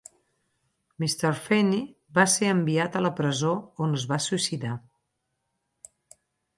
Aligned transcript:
Mr. 1.03 1.31
Feeny 1.49 1.75
va 2.19 2.25
ser 2.37 2.51
enviat 2.55 2.99
a 3.01 3.05
la 3.09 3.13
presó, 3.23 3.55
on 3.87 3.97
es 4.01 4.09
va 4.15 4.21
suïcidar. 4.29 4.75